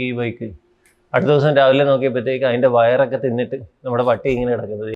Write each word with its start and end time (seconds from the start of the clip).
ഈ 0.00 0.06
ബൈക്ക് 0.18 0.46
അടുത്ത 1.12 1.28
ദിവസം 1.30 1.50
രാവിലെ 1.56 1.84
നോക്കിയപ്പോഴത്തേക്ക് 1.88 2.46
അതിന്റെ 2.50 2.68
വയറൊക്കെ 2.76 3.18
തിന്നിട്ട് 3.24 3.56
നമ്മുടെ 3.84 4.04
പട്ടി 4.08 4.28
ഇങ്ങനെ 4.34 4.52
കിടക്കുന്നത്. 4.52 4.92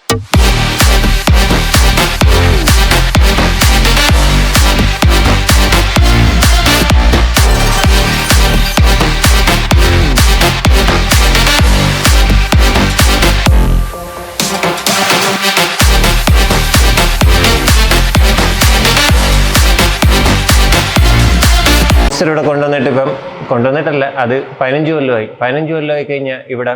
സിസ്റ്റർ 22.16 22.28
ഇവിടെ 22.30 22.42
കൊണ്ടുവന്നിട്ട് 22.48 22.90
ഇപ്പം 22.90 23.08
കൊണ്ടുവന്നിട്ടല്ല 23.48 24.04
അത് 24.22 24.34
പതിനഞ്ച് 24.60 24.92
കൊല്ലമായി. 24.96 25.26
പതിനഞ്ച് 25.40 25.72
കൊല്ലമായി 25.74 26.04
കഴിഞ്ഞാൽ 26.10 26.38
ഇവിടെ 26.54 26.72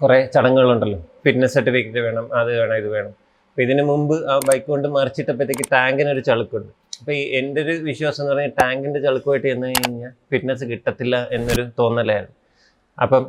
കുറേ 0.00 0.16
ചടങ്ങുകളുണ്ടല്ലോ. 0.34 0.98
ഫിറ്റ്നസ് 1.24 1.54
സർട്ടിഫിക്കറ്റ് 1.56 2.00
വേണം 2.06 2.24
അത് 2.38 2.50
വേണം 2.60 2.74
ഇത് 2.80 2.88
വേണം. 2.94 3.12
അപ്പോൾ 3.48 3.62
ഇതിന് 3.66 3.82
മുമ്പ് 3.90 4.14
ആ 4.32 4.34
ബൈക്ക് 4.48 4.66
കൊണ്ട് 4.72 4.88
മറിച്ചിട്ടപ്പോഴത്തേക്ക് 4.96 5.66
ടാങ്കിനൊരു 5.74 6.22
ചളുക്കുണ്ട്. 6.28 6.72
അപ്പോൾ 7.00 7.14
ഈ 7.18 7.22
എന്റെ 7.40 7.62
ഒരു 7.64 7.74
വിശ്വാസം 7.90 8.22
എന്ന് 8.24 8.32
പറഞ്ഞാൽ 8.32 8.54
ടാങ്കിന്റെ 8.62 9.02
ചളുക്കുമായിട്ട് 9.06 9.46
ചെന്ന് 9.52 9.70
കഴിഞ്ഞാൽ 9.76 10.12
ഫിറ്റ്നസ് 10.32 10.66
കിട്ടത്തില്ല 10.72 11.14
എന്നൊരു 11.38 11.66
തോന്നലായിരുന്നു. 11.80 12.36
അപ്പം 12.98 13.22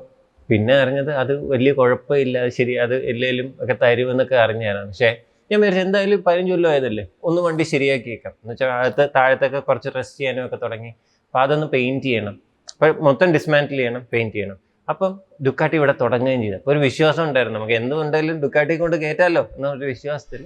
പിന്നെ 0.50 0.76
അറിഞ്ഞത് 0.84 1.14
അത് 1.24 1.34
വലിയ 1.54 1.74
കുഴപ്പമില്ല 1.82 2.48
ശരി 2.58 2.76
അത് 2.86 2.96
എല്ലാവരും 3.14 3.50
ഒക്കെ 3.66 3.78
തരുമെന്നൊക്കെ 3.86 4.40
അറിഞ്ഞാണ് 4.46 4.82
പക്ഷേ 4.90 5.12
ഞാൻ 5.54 5.62
വിചാരിച്ചു 5.62 5.82
എന്തായാലും 5.88 6.24
പതിനഞ്ച് 6.28 6.52
കൊല്ലം 6.54 6.70
ആയതല്ലേ? 6.74 7.04
ഒന്ന് 7.30 7.40
വണ്ടി 7.46 7.64
ശരിയാക്കിയേക്കാം 7.74 8.34
എന്ന് 8.42 8.52
വെച്ചാൽ 8.54 8.70
അകത്ത് 8.80 9.04
താഴത്തൊക്കെ 9.16 9.60
കുറച്ച് 9.70 9.90
റെസ്റ്റ് 9.98 10.20
ചെയ്യാനും 10.20 10.44
ഒക്കെ 10.48 10.58
തുടങ്ങി. 10.66 10.92
അപ്പോൾ 11.28 11.42
അതൊന്ന് 11.46 11.68
പെയിന്റ് 11.76 12.06
ചെയ്യണം. 12.10 12.36
അപ്പം 12.74 13.04
മൊത്തം 13.08 13.30
ഡിസ്മാന്റിൽ 13.36 13.78
ചെയ്യണം 13.82 14.02
പെയിന്റ് 14.14 14.34
ചെയ്യണം. 14.36 14.58
അപ്പം 14.92 15.12
ദുക്കാട്ടി 15.46 15.76
ഇവിടെ 15.80 15.94
തുടങ്ങുകയും 16.02 16.42
ചെയ്തു. 16.44 16.56
അപ്പോൾ 16.60 16.72
ഒരു 16.72 16.80
വിശ്വാസം 16.88 17.24
ഉണ്ടായിരുന്നു. 17.28 17.58
നമുക്ക് 17.60 17.76
എന്തുകൊണ്ടായാലും 17.82 18.40
ദുക്കാട്ടി 18.46 18.76
കൊണ്ട് 18.82 18.96
കയറ്റാമല്ലോ 19.04 19.44
എന്നൊരു 19.56 19.88
വിശ്വാസത്തിൽ 19.94 20.42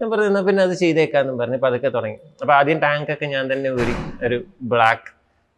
ഞാൻ 0.00 0.06
പറഞ്ഞു 0.12 0.28
എന്നാൽ 0.30 0.44
പിന്നെ 0.46 0.62
അത് 0.66 0.74
ചെയ്തേക്കാന്നും 0.82 1.34
പറഞ്ഞ് 1.40 1.56
അപ്പോൾ 1.58 1.70
അതൊക്കെ 1.70 1.90
തുടങ്ങി. 1.96 2.18
അപ്പോൾ 2.42 2.54
ആദ്യം 2.58 2.78
ടാങ്കൊക്കെ 2.84 3.26
ഞാൻ 3.34 3.44
തന്നെ 3.52 3.70
ഒരു 3.80 3.94
ഒരു 4.26 4.38
ബ്ലാക്ക് 4.72 5.10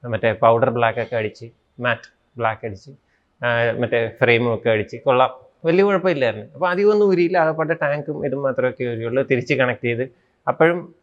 മറ്റേ 0.03 0.31
പൗഡർ 0.45 0.71
ബ്ലാക്ക് 0.79 1.01
ഒക്കെ 1.05 1.17
അടിച്ച് 1.21 1.47
മാറ്റ് 1.87 2.09
ബ്ലാക്ക് 2.41 2.63
അടിച്ച് 2.69 2.91
മറ്റേ 3.83 4.01
ഫ്രെയിമും 4.21 4.51
ഒക്കെ 4.55 4.69
അടിച്ച് 4.75 4.97
കൊള്ളാം. 5.07 5.33
വലിയ 5.65 5.83
കുഴപ്പമില്ലായിരുന്നു. 5.85 6.47
അപ്പോൾ 6.55 6.69
അധികം 6.71 6.91
ഒന്നും 6.93 7.07
ഊരിയില്ല 7.11 7.37
ആകപ്പെട്ട 7.39 7.73
ടാങ്കും 7.83 8.27
ഇതും 8.27 8.43
മാത്രമൊക്കെ 8.43 8.85
ഉരിയുള്ളൂ. 8.85 9.23
തിരിച്ച് 9.31 9.55
കണക്ട് 9.55 9.85
ചെയ്ത്. 9.85 10.05
അപ്പോഴും 10.49 10.95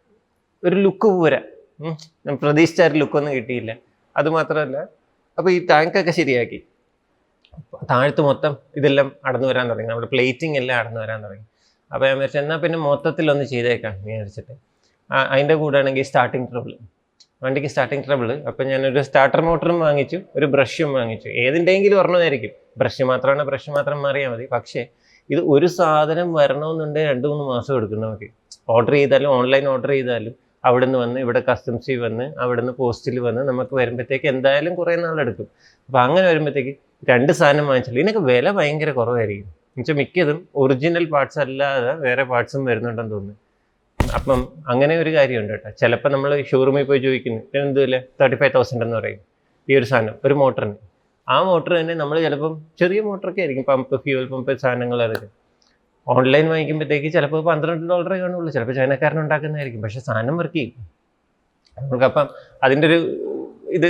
ഒരു 0.63 0.75
ലുക്ക് 0.75 1.07
പോരാ. 1.07 1.41
പ്രതീക്ഷിച്ച 2.41 2.81
ഒരു 2.81 2.97
ലുക്കൊന്നും 3.01 3.33
കിട്ടിയില്ല. 3.33 3.71
അതുമാത്രമല്ല 4.17 4.77
അപ്പോൾ 5.37 5.51
ഈ 5.51 5.67
ടാങ്കൊക്കെ 5.67 6.11
ശരിയാക്കി. 6.11 6.59
താഴത്ത് 7.91 8.21
മൊത്തം 8.21 8.57
ഇതെല്ലാം 8.77 9.07
അടന്നു 9.25 9.47
വരാൻ 9.47 9.69
തുടങ്ങി. 9.69 9.89
നമ്മുടെ 9.89 10.07
പ്ലേറ്റിംഗ് 10.07 10.57
എല്ലാം 10.57 10.79
അടന്നു 10.79 10.99
വരാൻ 11.01 11.19
തുടങ്ങി. 11.23 11.45
അപ്പോൾ 11.93 12.05
ഞാൻ 12.07 12.15
വിചാരിച്ചു 12.17 12.37
എന്നാൽ 12.37 12.57
പിന്നെ 12.57 12.77
മൊത്തത്തിലൊന്ന് 12.79 13.45
ചെയ്തേക്കാം 13.45 14.03
വിചാരിച്ചിട്ട്. 14.03 14.53
അതിന്റെ 15.33 15.55
കൂടെ 15.55 15.77
ആണെങ്കിൽ 15.77 16.03
സ്റ്റാർട്ടിങ് 16.03 16.47
ട്രബിൾ 16.51 16.73
വണ്ടിക്ക് 17.43 17.67
സ്റ്റാർട്ടിങ് 17.67 18.03
ട്രബിൾ 18.03 18.31
അപ്പോൾ 18.49 18.63
ഞാനൊരു 18.63 19.01
സ്റ്റാർട്ടർ 19.01 19.41
മോട്ടറും 19.41 19.79
വാങ്ങിച്ചു 19.79 20.17
ഒരു 20.35 20.45
ബ്രഷും 20.45 20.93
വാങ്ങിച്ചു. 20.93 21.29
ഏതിന്റെയെങ്കിലും 21.29 21.97
ഒരെണ്ണമായിരിക്കും. 22.01 22.53
ബ്രഷ് 22.77 23.03
മാത്രമാണ് 23.03 23.43
ബ്രഷ് 23.49 23.69
മാത്രം 23.69 24.01
മാറിയാൽ 24.01 24.29
മതി. 24.33 24.45
പക്ഷേ 24.55 24.81
ഇത് 25.29 25.41
ഒരു 25.53 25.65
സാധനം 25.65 26.33
വരണമെന്നുണ്ടെങ്കിൽ 26.33 27.11
രണ്ട് 27.11 27.27
മൂന്ന് 27.27 27.45
മാസം 27.53 27.73
എടുക്കും 27.77 28.01
നമുക്ക് 28.01 28.27
ഓർഡർ 28.75 28.93
ചെയ്താലും 28.93 29.29
ഓൺലൈൻ 29.37 29.65
ഓർഡർ 29.67 29.89
ചെയ്താലും 29.89 30.33
അവിടെ 30.65 30.85
നിന്ന് 30.85 30.99
വന്ന് 30.99 31.19
ഇവിടെ 31.19 31.43
കസ്റ്റംസിൽ 31.49 31.99
വന്ന് 32.05 32.25
അവിടെ 32.43 32.61
നിന്ന് 32.61 32.73
പോസ്റ്റിൽ 32.79 33.15
വന്ന് 33.27 33.41
നമുക്ക് 33.49 33.73
വരുമ്പോഴത്തേക്ക് 33.79 34.27
എന്തായാലും 34.33 34.73
കുറേ 34.79 34.95
നാളെടുക്കും. 34.95 35.47
അപ്പോൾ 35.89 35.99
അങ്ങനെ 36.05 36.25
വരുമ്പോഴത്തേക്ക് 36.27 36.73
രണ്ട് 37.09 37.31
സാധനം 37.39 37.65
വാങ്ങിച്ചാൽ 37.67 37.95
ഇതിനൊക്കെ 37.99 38.21
വില 38.31 38.51
ഭയങ്കര 38.51 38.91
കുറവായിരിക്കും. 38.91 39.47
എന്നുവെച്ചാൽ 39.47 39.95
മിക്കതും 40.01 40.47
ഒറിജിനൽ 40.55 41.05
പാർട്സ് 41.13 41.39
അല്ലാതെ 41.39 41.93
വേറെ 42.05 42.23
പാർട്സും 42.23 42.65
വരുന്നുണ്ടെന്ന് 42.65 43.13
തോന്നുന്നു. 43.15 43.37
അപ്പം 43.99 44.39
അങ്ങനെ 44.71 44.93
ഒരു 44.97 45.11
കാര്യമുണ്ട് 45.15 45.51
കേട്ടോ. 45.53 45.69
ചിലപ്പോൾ 45.81 46.09
നമ്മൾ 46.09 46.31
ഷോറൂമിൽ 46.51 46.83
പോയി 46.83 46.99
ചോദിക്കുന്നു 46.99 47.41
എന്തുമില്ല 47.59 47.97
തേർട്ടി 48.19 48.37
ഫൈവ് 48.41 48.53
തൗസൻഡ് 48.55 48.83
എന്ന് 48.85 48.97
പറയും. 48.97 49.19
ഈ 49.69 49.75
ഒരു 49.79 49.87
സാധനം 49.91 50.15
ഒരു 50.25 50.33
മോട്ടറിന് 50.33 50.75
ആ 51.27 51.35
മോട്ടർ 51.47 51.71
തന്നെ 51.79 51.93
നമ്മൾ 52.01 52.17
ചിലപ്പം 52.25 52.53
ചെറിയ 52.79 52.99
മോട്ടറൊക്കെ 53.07 53.41
ആയിരിക്കും 53.43 53.65
പമ്പ് 53.69 53.95
ഫ്യൂവൽ 54.03 54.25
പമ്പ് 54.33 54.51
സാധനങ്ങൾ 54.63 54.99
അതൊക്കെ 55.05 55.27
ഓൺലൈൻ 56.07 56.45
വാങ്ങിക്കുമ്പോഴത്തേക്ക് 56.51 57.09
ചിലപ്പോൾ 57.15 57.41
പന്ത്രണ്ട് 57.49 57.83
ഡോളറേ 57.91 58.17
കാണുള്ളൂ 58.21 58.51
ചിലപ്പോൾ 58.55 58.75
ചൈനക്കാരൻ 58.79 59.19
ഉണ്ടാക്കുന്നതായിരിക്കും. 59.23 59.81
പക്ഷേ 59.85 59.99
സാധനം 60.07 60.37
വർക്ക് 60.39 60.57
ചെയ്യും. 60.57 60.87
നമുക്കപ്പം 61.77 62.27
അതിന്റെ 62.65 62.87
ഒരു 62.91 62.99
ഇത് 63.77 63.89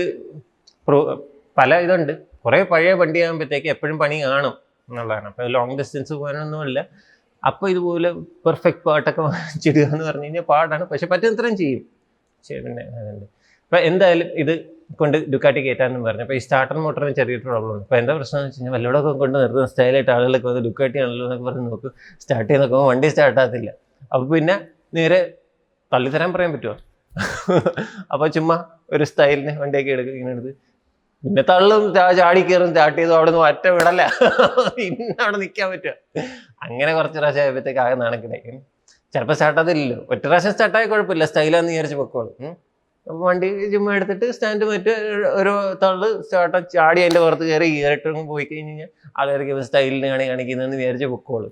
പല 1.60 1.80
ഇതുണ്ട്. 1.86 2.14
കുറേ 2.46 2.60
പഴയ 2.74 2.92
വണ്ടി 3.02 3.20
ആകുമ്പോഴത്തേക്ക് 3.26 3.70
എപ്പോഴും 3.76 3.98
പണി 4.04 4.18
കാണും 4.24 4.54
എന്നുള്ളതാണ്. 4.90 5.28
അപ്പോൾ 5.32 5.48
ലോങ് 5.56 5.78
ഡിസ്റ്റൻസ് 5.80 6.14
പോകാനൊന്നുമില്ല. 6.14 6.80
അപ്പോൾ 7.44 7.68
ഇതുപോലെ 7.74 8.10
പെർഫെക്റ്റ് 8.46 8.84
പാട്ടൊക്കെ 8.88 9.22
വാങ്ങിച്ചിടുക 9.28 9.84
എന്ന് 9.94 10.06
പറഞ്ഞു 10.10 10.26
കഴിഞ്ഞാൽ 10.28 10.46
പാടാണ്. 10.52 10.84
പക്ഷെ 10.92 11.08
പറ്റുന്നത്രയും 11.12 11.56
ചെയ്യും. 11.62 11.82
പിന്നെ 12.66 12.84
അതുണ്ട്. 13.00 13.26
അപ്പോൾ 13.66 13.82
എന്തായാലും 13.90 14.30
ഇത് 14.44 14.54
കൊണ്ട് 15.00 15.18
ഡുക്കാട്ടി 15.34 15.60
കയറ്റാമെന്ന് 15.66 16.06
പറഞ്ഞു. 16.08 16.24
അപ്പോൾ 16.26 16.38
ഈ 16.38 16.42
സ്റ്റാർട്ടർ 16.46 16.78
മോട്ടറിന് 16.86 17.14
ചെറിയൊരു 17.20 17.44
പ്രോബ്ലം 17.48 17.72
ഉണ്ട്. 17.74 17.84
അപ്പോൾ 17.88 17.98
എന്താ 18.02 18.14
പ്രശ്നം 18.20 18.38
എന്ന് 18.40 18.48
വെച്ച് 18.50 18.60
കഴിഞ്ഞാൽ 18.60 18.76
വല്ലതൊക്കെ 18.78 19.12
കൊണ്ട് 19.24 19.38
നിർത്തുന്ന 19.42 19.68
സ്റ്റൈലായിട്ട് 19.74 20.12
ആളുകളൊക്കെ 20.16 20.48
വന്ന് 20.50 20.64
ഡുക്കാട്ടി 20.68 20.98
ആണല്ലോ 21.04 21.26
എന്നൊക്കെ 21.28 21.46
പറഞ്ഞ് 21.50 21.68
നോക്കും. 21.74 21.94
സ്റ്റാർട്ട് 22.24 22.50
ചെയ്ത് 22.50 22.64
നോക്കുമ്പോൾ 22.64 22.88
വണ്ടി 22.92 23.10
സ്റ്റാർട്ട് 23.14 23.40
ആകത്തില്ല. 23.44 23.72
അപ്പോൾ 24.14 24.26
പിന്നെ 24.34 24.58
നേരെ 24.98 25.20
തള്ളിത്തരാൻ 25.94 26.32
പറയാൻ 26.36 26.52
പറ്റുമോ 26.56 26.76
അപ്പോൾ 28.14 28.28
ചുമ്മാ 28.36 28.58
ഒരു 28.96 29.06
സ്റ്റൈലിന് 29.12 29.54
വണ്ടിയൊക്കെ 29.62 29.92
എടുക്കും 29.96 30.16
ഇങ്ങനെ 30.18 30.34
എടുത്ത് 30.36 30.52
പിന്നെ 31.24 31.42
തള്ളും 31.50 31.84
ചാടി 32.20 32.42
കയറും 32.50 32.70
സ്റ്റാർട്ട് 32.72 32.98
ചെയ്തു 33.00 33.14
അവിടെ 33.18 33.32
നിന്ന് 33.32 33.42
ഒറ്റ 33.48 33.66
വിടല്ല 33.76 34.02
പിന്നെ 34.78 35.08
അവിടെ 35.24 35.38
നിൽക്കാൻ 35.42 35.68
പറ്റുക 35.74 35.94
അങ്ങനെ 36.66 36.92
കുറച്ച് 36.98 37.18
പ്രാവശ്യം 37.20 37.44
ആയപ്പോഴത്തേക്ക് 37.44 37.82
ആകെ 37.84 37.96
നാണക്കിടയും. 38.04 38.58
ചിലപ്പോൾ 39.14 39.36
സ്റ്റാർട്ടാതില്ലല്ലോ 39.40 39.98
ഒറ്റ 40.12 40.24
പ്രാവശ്യം 40.30 40.54
സ്റ്റാർട്ടായി 40.56 40.88
കുഴപ്പമില്ല. 40.92 41.26
സ്റ്റൈലാന്ന് 41.32 41.72
വിചാരിച്ച് 41.74 41.98
പൊക്കോളും. 42.02 42.56
വണ്ടി 43.08 43.48
ചുമ്മാ 43.74 43.92
എടുത്തിട്ട് 43.98 44.26
സ്റ്റാൻഡ് 44.36 44.66
മറ്റ് 44.72 44.94
ഒരു 45.40 45.54
തള്ളു 45.84 46.10
സ്റ്റാർട്ട് 46.26 46.58
ചാടി 46.74 47.00
അതിന്റെ 47.04 47.22
പുറത്ത് 47.24 47.46
കയറി 47.52 47.68
കയറിട്ടും 47.76 48.28
പോയി 48.32 48.46
കഴിഞ്ഞ് 48.52 48.72
കഴിഞ്ഞാൽ 48.72 48.90
ആളുകൾക്ക് 49.20 49.64
സ്റ്റൈലിന് 49.68 50.10
കാണി 50.12 50.26
കാണിക്കുന്നതെന്ന് 50.32 50.78
വിചാരിച്ച് 50.82 51.08
പൊക്കോളും. 51.14 51.52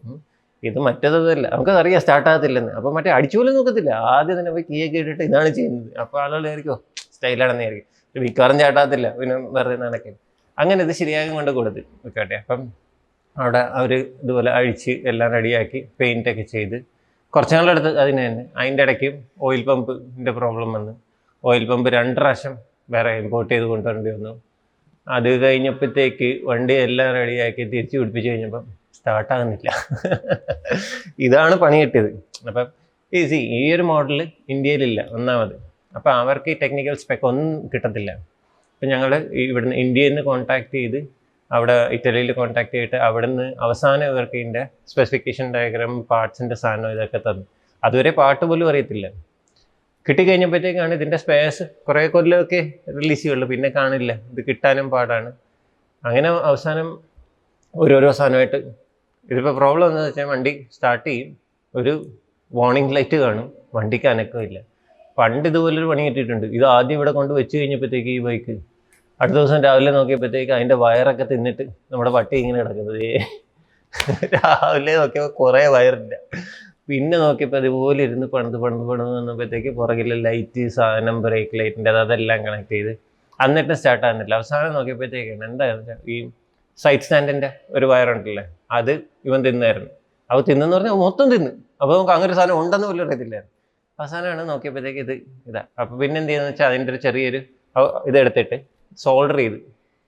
ഇത് 0.64 0.78
മറ്റേതല്ല 0.88 1.46
നമുക്കറിയാം 1.54 2.02
സ്റ്റാർട്ട് 2.04 2.30
ആകത്തില്ലെന്ന്. 2.30 2.72
അപ്പോൾ 2.78 2.92
മറ്റേ 2.96 3.12
അടിച്ചുപോലും 3.18 3.54
നോക്കത്തില്ല. 3.58 3.92
ആദ്യം 4.14 4.38
തന്നെ 4.40 4.52
പോയി 4.56 4.66
കീയൊക്കെ 4.70 4.98
ഇട്ടിട്ട് 5.04 5.24
ഇതാണ് 5.30 5.50
ചെയ്യുന്നത്. 5.58 5.90
അപ്പോൾ 6.04 6.18
ആളുകളായിരിക്കും 6.24 6.80
സ്റ്റൈലാണെന്ന് 7.16 7.64
വിചാരിക്കും 7.64 7.88
മിക്കവാറും 8.16 8.58
ചാട്ടാകത്തില്ല. 8.62 9.08
പിന്നെ 9.20 9.36
വെറുതെ 9.58 9.78
നടക്കും 9.86 10.16
അങ്ങനെ 10.58 10.80
ഇത് 10.86 10.94
ശരിയാകും 11.02 11.34
കൊണ്ട് 11.40 11.52
കൊടുത്ത് 11.58 11.82
നിൽക്കട്ടെ 12.06 12.36
അപ്പം 12.36 12.62
അവിടെ 13.36 13.62
അവർ 13.80 13.92
ഇതുപോലെ 14.24 14.50
അഴിച്ച് 14.52 14.94
എല്ലാം 15.10 15.30
റെഡിയാക്കി 15.38 15.80
പെയിന്റൊക്കെ 16.00 16.46
ചെയ്ത് 16.54 16.78
കുറച്ച് 17.34 17.56
നാളെടുത്ത് 17.56 17.92
അതിന് 18.04 18.22
തന്നെ. 18.28 18.44
അതിന്റെ 18.60 18.84
ഇടയ്ക്ക് 18.84 19.10
ഓയിൽ 19.48 19.62
പമ്പിന്റെ 19.70 20.32
പ്രോബ്ലം 20.40 20.74
വന്നു 20.78 20.94
ഓയിൽ 21.44 21.64
പമ്പ് 21.70 21.90
രണ്ട് 21.98 22.20
പ്രാവശ്യം 22.20 22.54
വേറെ 22.94 23.12
ഇമ്പോർട്ട് 23.22 23.52
ചെയ്ത് 23.54 23.66
കൊണ്ടുവരേണ്ടി 23.66 24.12
വന്നു. 24.12 24.32
അത് 25.08 25.30
കഴിഞ്ഞപ്പോഴത്തേക്ക് 25.44 26.28
വണ്ടി 26.50 26.74
എല്ലാം 26.88 27.10
റെഡിയാക്കി 27.14 27.64
തിരിച്ച് 27.74 27.96
പിടിപ്പിച്ച് 27.98 28.30
കഴിഞ്ഞപ്പം 28.30 28.64
സ്റ്റാർട്ടാകുന്നില്ല 28.96 29.70
ഇതാണ് 31.20 31.56
പണി 31.56 31.78
കിട്ടിയത്. 31.82 32.10
അപ്പം 32.48 32.68
ഈസി 33.14 33.40
ഈ 33.60 33.62
ഒരു 33.76 33.84
മോഡൽ 33.92 34.20
ഇന്ത്യയിലില്ല. 34.54 35.02
ഒന്നാമത്. 35.18 35.56
അപ്പം 35.96 36.12
അവർക്ക് 36.14 36.50
ഈ 36.54 36.56
ടെക്നിക്കൽ 36.64 36.94
സ്പെക്ക് 37.04 37.26
ഒന്നും 37.26 37.70
കിട്ടത്തില്ല. 37.74 38.12
അപ്പം 38.74 38.88
ഞങ്ങൾ 38.88 39.12
ഇവിടുന്ന് 39.46 39.76
ഇന്ത്യയിൽ 39.76 40.10
നിന്ന് 40.10 40.22
കോൺടാക്ട് 40.22 40.74
ചെയ്ത് 40.74 41.00
അവിടെ 41.52 41.76
ഇറ്റലിയിൽ 41.96 42.32
കോൺടാക്ട് 42.32 42.74
ചെയ്തിട്ട് 42.74 42.96
അവിടുന്ന് 42.96 43.54
അവസാനം 43.66 44.06
ഇവർക്ക് 44.12 44.36
ഇതിന്റെ 44.36 44.64
സ്പെസിഫിക്കേഷൻ 44.92 45.54
ഡയഗ്രാം 45.56 45.94
പാർട്സിന്റെ 46.12 46.56
സാധനം 46.56 46.92
ഇതൊക്കെ 46.92 47.22
തന്നു. 47.30 47.44
അതുവരെ 47.84 48.12
പാട്ട് 48.12 48.46
പോലും 48.46 48.70
അറിയത്തില്ല. 48.70 49.08
കിട്ടിക്കഴിഞ്ഞപ്പോഴത്തേക്കാണ് 50.10 50.94
ഇതിന്റെ 50.98 51.18
സ്പേസ് 51.24 51.64
കുറേ 51.88 52.04
കൊല്ലമൊക്കെ 52.14 52.62
റിലീസ് 52.98 53.22
ചെയ്യുള്ളൂ. 53.24 53.48
പിന്നെ 53.52 53.70
കാണില്ല. 53.76 54.12
ഇത് 54.32 54.40
കിട്ടാനും 54.48 54.88
പാടാണ്. 54.94 55.30
അങ്ങനെ 56.04 56.30
അവസാനം 56.50 56.88
ഓരോരോ 57.74 58.10
സാധനമായിട്ട് 58.20 58.60
ഇതിപ്പോൾ 59.32 59.54
പ്രോബ്ലം 59.60 59.86
എന്താണെന്ന് 59.90 60.12
വെച്ചാൽ 60.12 60.28
വണ്ടി 60.34 60.52
സ്റ്റാർട്ട് 60.76 61.06
ചെയ്യും. 61.10 61.30
ഒരു 61.74 61.94
വാർണിംഗ് 62.52 62.94
ലൈറ്റ് 62.96 63.18
കാണും. 63.24 63.48
വണ്ടിക്ക് 63.78 64.08
അനക്കമില്ല. 64.14 64.60
പണ്ട് 65.20 65.46
ഇതുപോലൊരു 65.50 65.88
പണി 65.92 66.02
കിട്ടിയിട്ടുണ്ട്. 66.08 66.48
ഇത് 66.58 66.66
ആദ്യം 66.76 66.98
ഇവിടെ 67.00 67.12
കൊണ്ട് 67.18 67.34
വെച്ച് 67.40 67.56
കഴിഞ്ഞപ്പോഴത്തേക്ക് 67.58 68.12
ഈ 68.18 68.20
ബൈക്ക് 68.28 68.56
അടുത്ത 69.20 69.38
ദിവസം 69.40 69.60
രാവിലെ 69.68 69.92
നോക്കിയപ്പോഴത്തേക്ക് 69.98 70.54
അതിന്റെ 70.58 70.76
വയറൊക്കെ 70.84 71.26
തിന്നിട്ട് 71.32 71.64
നമ്മുടെ 71.92 72.12
പട്ടി 72.18 72.36
ഇങ്ങനെ 72.42 72.58
കിടക്കുന്നത്. 72.62 73.06
രാവിലെ 74.36 74.94
നോക്കിയപ്പോൾ 75.02 75.32
കുറേ 75.42 75.64
വയറില്ല 75.76 76.16
പിന്നെ 76.90 77.16
നോക്കിയപ്പോൾ 77.24 77.60
അതുപോലെ 77.62 78.02
ഇരുന്ന് 78.08 78.28
പണിത് 78.34 78.58
പണിത് 78.64 78.84
പണിത് 78.90 79.12
വന്നപ്പോഴത്തേക്ക് 79.18 79.72
പുറകിലെ 79.80 80.16
ലൈറ്റ് 80.26 80.64
സാധനം 80.78 81.18
ബ്രേക്ക് 81.26 81.56
ലൈറ്റിന്റെ 81.60 81.92
അതെല്ലാം 82.04 82.40
കണക്ട് 82.46 82.74
ചെയ്ത് 82.76 82.92
എന്നിട്ട് 83.46 83.74
സ്റ്റാർട്ട് 83.80 84.06
ആകുന്നില്ല 84.08 84.34
അവസാനം 84.40 84.74
നോക്കിയപ്പോഴത്തേക്കാണ് 84.78 85.60
വെച്ചാൽ 85.62 86.00
ഈ 86.14 86.18
സൈഡ് 86.80 87.06
സ്റ്റാൻഡിന്റെ 87.06 87.50
ഒരു 87.78 87.86
വയറുണ്ടല്ലേ 87.92 88.44
അത് 88.78 88.92
ഇവൻ 89.28 89.40
തിന്നായിരുന്നു. 89.48 89.92
അപ്പോൾ 90.30 90.44
തിന്നെന്ന് 90.50 90.76
പറഞ്ഞാൽ 90.78 90.98
മൊത്തം 91.06 91.28
തിന്ന്. 91.34 91.52
അപ്പോൾ 91.82 91.94
നമുക്ക് 91.96 92.14
അങ്ങനെ 92.16 92.30
ഒരു 92.32 92.38
സാധനം 92.40 92.58
ഉണ്ടെന്ന് 92.62 92.88
പോലും 92.90 93.04
അറിയത്തില്ലായിരുന്നു. 93.06 93.54
അവസാനമാണ് 94.00 94.44
നോക്കിയപ്പോഴത്തേക്ക് 94.52 95.02
ഇത് 95.06 95.14
ഇതാ. 95.50 95.62
അപ്പോൾ 95.82 95.96
പിന്നെ 96.02 96.18
എന്ത് 96.22 96.30
ചെയ്യുന്നത് 96.32 96.52
വെച്ചാൽ 96.52 96.68
അതിന്റെ 96.72 96.92
ഒരു 96.94 97.00
ചെറിയൊരു 97.06 97.40
ഇതെടുത്തിട്ട് 98.10 98.58
സോൾഡർ 99.04 99.38
ചെയ്ത് 99.42 99.58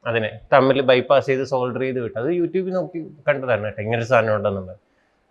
അതിനെ 0.05 0.29
തമ്മിൽ 0.53 0.77
ബൈപ്പാസ് 0.89 1.27
ചെയ്ത് 1.31 1.43
സോൾഡർ 1.53 1.81
ചെയ്ത് 1.85 1.99
വിട്ടു. 2.03 2.17
അത് 2.21 2.29
യൂട്യൂബിൽ 2.41 2.73
നോക്കി 2.79 2.99
കണ്ടതാണ് 3.27 3.65
കേട്ടോ 3.67 3.81
ഇങ്ങനൊരു 3.85 4.07
സാധനം 4.13 4.33
ഉണ്ടെന്നുള്ളത്. 4.37 4.79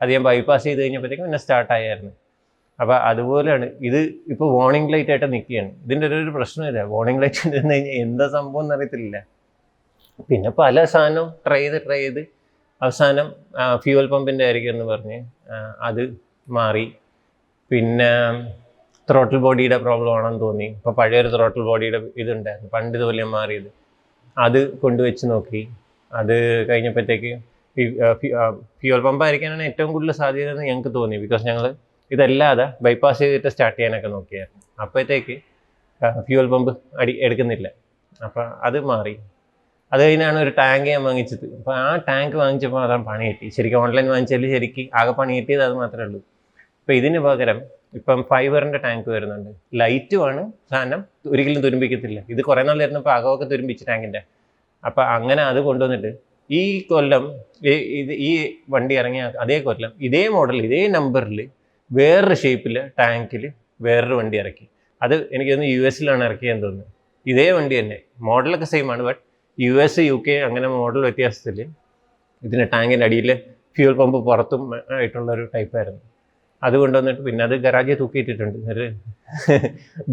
അത് 0.00 0.08
ഞാൻ 0.14 0.23
ബൈപ്പാസ് 0.29 0.64
ചെയ്ത് 0.69 0.81
കഴിഞ്ഞപ്പോഴത്തേക്കും 0.82 1.26
പിന്നെ 1.29 1.41
സ്റ്റാർട്ടായിരുന്നു 1.44 2.12
അപ്പോൾ 2.82 2.97
അതുപോലെയാണ് 3.11 3.67
ഇത് 3.88 3.99
ഇപ്പോൾ 4.32 4.49
വാർണിംഗ് 4.58 4.91
ലൈറ്റ് 4.93 5.11
ആയിട്ട് 5.12 5.29
നിൽക്കുകയാണ്. 5.35 5.70
ഇതിന്റെ 5.85 6.06
ഒരു 6.19 6.32
പ്രശ്നമില്ല 6.37 6.82
വാർണിംഗ് 6.93 7.20
ലൈറ്റ് 7.23 7.43
നിന്ന് 7.55 7.75
കഴിഞ്ഞാൽ 7.75 7.97
എന്താ 8.05 8.26
സംഭവം 8.37 8.64
എന്നറിയത്തില്ല. 8.64 9.17
പിന്നെ 10.29 10.50
പല 10.62 10.76
സാധനവും 10.93 11.29
ട്രൈ 11.47 11.61
ചെയ്ത് 11.64 11.79
ട്രൈ 11.87 12.00
ചെയ്ത്. 12.05 12.23
അവസാനം 12.81 13.26
ഫ്യൂവൽ 13.82 14.06
പമ്പിന്റെ 14.14 14.44
ആയിരിക്കും 14.47 14.73
എന്ന് 14.75 14.87
പറഞ്ഞ് 14.93 15.19
അത് 15.88 16.02
മാറി. 16.58 16.87
പിന്നെ 17.70 18.11
ത്രോട്ടിൽ 19.08 19.38
ബോഡിയുടെ 19.44 19.79
പ്രോബ്ലം 19.85 20.12
ആണെന്ന് 20.17 20.41
തോന്നി. 20.47 20.67
ഇപ്പോൾ 20.79 20.94
പഴയൊരു 20.99 21.31
ത്രോട്ടിൽ 21.35 21.62
ബോഡിയുടെ 21.69 22.00
ഇതുണ്ടായിരുന്നു. 22.23 22.70
പണ്ട് 22.75 22.94
ഇതുപോലെ 22.99 23.25
മാറിയത്. 23.37 23.70
അത് 24.37 24.61
കൊണ്ടുവച്ച് 24.82 25.25
നോക്കി. 25.32 25.62
അത് 26.20 26.37
കഴിഞ്ഞപ്പോഴത്തേക്ക് 26.69 27.32
ഫ്യൂവൽ 28.81 29.01
പമ്പ് 29.07 29.23
ആയിരിക്കാനാണ് 29.25 29.65
ഏറ്റവും 29.71 29.91
കൂടുതൽ 29.93 30.13
സാധ്യത 30.13 30.51
എന്ന് 30.55 30.65
ഞങ്ങൾക്ക് 30.71 30.93
തോന്നി. 30.95 31.17
ബിക്കോസ് 31.25 31.45
ഞങ്ങൾ 31.51 31.67
ഇതല്ലാതെ 32.11 32.67
ബൈപ്പാസ് 32.85 33.21
ചെയ്തിട്ട് 33.23 33.51
സ്റ്റാർട്ട് 33.55 33.77
ചെയ്യാനൊക്കെ 33.79 34.09
നോക്കിയായിരുന്നു 34.17 34.63
അപ്പോഴത്തേക്ക് 34.85 35.37
ഫ്യൂവൽ 36.27 36.47
പമ്പ് 36.55 36.73
അടി 37.01 37.13
എടുക്കുന്നില്ല. 37.27 37.69
അപ്പം 38.27 38.47
അത് 38.69 38.79
മാറി. 38.91 39.15
അത് 39.93 40.01
കഴിഞ്ഞാണ് 40.03 40.39
ഒരു 40.45 40.51
ടാങ്ക് 40.59 40.89
ഞാൻ 40.91 41.03
വാങ്ങിച്ചത്. 41.09 41.45
അപ്പോൾ 41.59 41.75
ആ 41.75 41.97
ടാങ്ക് 42.09 42.37
വാങ്ങിച്ചപ്പോൾ 42.37 42.81
അതാണ് 42.87 43.05
പണി 43.11 43.25
കിട്ടി. 43.31 43.47
ശരിക്കും 43.57 43.79
ഓൺലൈൻ 43.85 44.07
വാങ്ങിച്ചാൽ 44.13 44.47
ശരിക്കും 44.55 44.89
ആകെ 45.01 45.13
പണി 45.21 45.33
കിട്ടിയത് 45.39 45.63
അത് 45.69 45.75
മാത്രമേ 45.83 46.05
ഉള്ളൂ. 46.07 46.21
അപ്പോൾ 46.81 46.93
ഇതിന് 46.93 47.21
പകരം 47.21 47.59
ഇപ്പം 47.99 48.19
ഫൈബറിന്റെ 48.31 48.79
ടാങ്ക് 48.79 49.09
വരുന്നുണ്ട്. 49.15 49.51
ലൈറ്റുമാണ് 49.81 50.43
സാധനം 50.73 51.01
ഒരിക്കലും 51.33 51.63
തുരുമ്പിക്കത്തില്ല. 51.63 52.19
ഇത് 52.33 52.41
കുറേ 52.49 52.63
നാൾ 52.69 52.79
ഇരുന്നപ്പോൾ 52.83 53.15
അകമൊക്കെ 53.19 53.45
തുരുമ്പിച്ച് 53.45 53.85
ടാങ്കിന്റെ 53.89 54.21
അപ്പം 54.85 55.05
അങ്ങനെ 55.17 55.43
അത് 55.43 55.61
കൊണ്ടുവന്നിട്ട് 55.69 56.11
ഈ 56.50 56.62
കൊല്ലം 56.91 57.25
ഇത് 58.02 58.12
ഈ 58.29 58.31
വണ്ടി 58.75 58.94
ഇറങ്ങിയ 59.00 59.25
അതേ 59.44 59.56
കൊല്ലം 59.67 59.93
ഇതേ 60.06 60.23
മോഡൽ 60.37 60.58
ഇതേ 60.69 60.82
നമ്പറിൽ 60.97 61.41
വേറൊരു 61.91 62.37
ഷേപ്പിൽ 62.43 62.76
ടാങ്കിൽ 62.99 63.43
വേറൊരു 63.87 64.17
വണ്ടി 64.20 64.37
ഇറക്കി. 64.43 64.67
അത് 65.02 65.14
എനിക്ക് 65.35 65.50
തോന്നുന്നു 65.52 65.75
യു 65.75 65.82
എസിലാണ് 65.91 66.23
ഇറക്കിയെന്ന് 66.29 66.64
തോന്നുന്നു. 66.67 66.93
ഇതേ 67.26 67.47
വണ്ടി 67.56 67.75
തന്നെ. 67.81 67.99
മോഡലൊക്കെ 68.29 68.67
സെയിം 68.73 68.88
ആണ് 68.93 69.02
but 69.08 69.23
U 69.58 69.75
S 69.85 70.02
U 70.11 70.17
K 70.26 70.37
അങ്ങനെ 70.49 70.67
മോഡൽ 70.75 71.00
വ്യത്യാസത്തിൽ 71.06 71.58
ഇതിന് 72.43 72.64
ടാങ്കിന്റെ 72.75 73.06
അടിയിൽ 73.06 73.31
ഫ്യൂൽ 73.76 73.94
പമ്പ് 73.94 74.19
പുറത്തും 74.29 74.62
ആയിട്ടുള്ള 74.97 75.29
ഒരു 75.37 75.44
ടൈപ്പായിരുന്നു 75.55 76.02
അത് 76.62 76.76
കൊണ്ടുവന്നിട്ട് 76.76 77.23
പിന്നെ 77.26 77.43
അത് 77.44 77.55
ഗറാജിൽ 77.67 77.97
തൂക്കിയിട്ടിട്ടുണ്ട് 78.00 78.58
ഒരു 78.73 78.87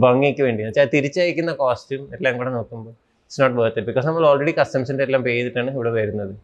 ഭംഗിക്ക് 0.03 0.41
വേണ്ടി 0.41 0.61
വെച്ചാൽ 0.63 0.89
തിരിച്ചയക്കുന്ന 0.95 1.51
കോസ്റ്റും 1.61 2.03
എല്ലാം 2.17 2.33
കൂടെ 2.37 2.51
നോക്കുമ്പോൾ 2.51 2.93
it's 3.27 3.39
not 3.41 3.57
worth 3.59 3.77
it 3.79 3.87
because 3.89 4.07
നമ്മൾ 4.09 4.23
ഓൾറെഡി 4.27 4.51
കസ്റ്റംസിന്റെ 4.59 5.03
എല്ലാം 5.07 5.21
പേ 5.25 5.31
ചെയ്തിട്ടാണ് 5.37 5.71
ഇവിടെ 5.77 5.91
വരുന്നത്. 5.97 6.35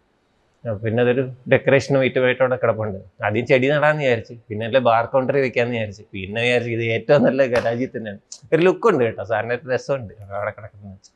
പിന്നെ 0.83 1.00
അതൊരു 1.03 1.24
ഡെക്കറേഷനും 1.51 2.01
ഐറ്റമായിട്ട് 2.07 2.41
അവിടെ 2.44 2.57
കിടപ്പുണ്ട്. 2.63 3.00
ആദ്യം 3.27 3.45
ചെടി 3.51 3.68
നടാന്ന് 3.74 4.03
വിചാരിച്ച് 4.06 4.33
പിന്നെ 4.50 4.63
അല്ലെ 4.69 4.81
ബാർ 4.88 5.06
കൗണ്ടറിൽ 5.13 5.41
വെക്കാന്ന് 5.45 5.74
വിചാരിച്ച് 5.77 6.03
പിന്നെ 6.15 6.41
വിചാരിച്ചു 6.45 6.71
ഇത് 6.77 6.83
ഏറ്റവും 6.95 7.21
നല്ല 7.27 7.45
ഗരാജിൽ 7.53 7.89
തന്നെയാണ് 7.95 8.19
ഒരു 8.53 8.62
ലുക്ക് 8.68 8.88
ഉണ്ട് 8.91 9.03
കേട്ടോ 9.07 9.24
സാറിന്റെ 9.31 9.56
ഒരു 9.59 9.71
രസമുണ്ട് 9.74 10.13
അവിടെ 10.38 10.51
കിടക്കുന്നത് 10.57 11.09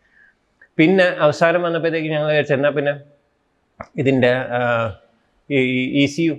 പിന്നെ 0.80 1.06
അവസാനം 1.26 1.62
വന്നപ്പോഴത്തേക്ക് 1.68 2.10
ഞങ്ങൾ 2.16 2.30
വിചാരിച്ചു 2.32 2.56
എന്നാൽ 2.58 2.74
പിന്നെ 2.80 2.94
ഇതിന്റെ 4.02 4.32
ഇ 6.02 6.06
സി 6.16 6.24
യു 6.28 6.36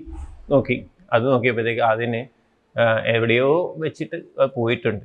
നോക്കി. 0.52 0.76
അത് 1.14 1.24
നോക്കിയപ്പോഴത്തേക്ക് 1.32 1.84
അതിന് 1.92 2.20
എവിടെയോ 3.14 3.48
വെച്ചിട്ട് 3.84 4.18
പോയിട്ടുണ്ട്. 4.56 5.04